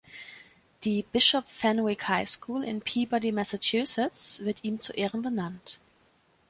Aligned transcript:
Die 0.83 1.03
Bishop 1.03 1.47
Fenwick 1.47 2.07
High 2.09 2.27
School 2.27 2.63
in 2.63 2.81
Peabody, 2.81 3.31
Massachusetts, 3.31 4.39
wird 4.43 4.63
ihm 4.63 4.81
zu 4.81 4.93
Ehren 4.93 5.21
benannt. 5.21 5.79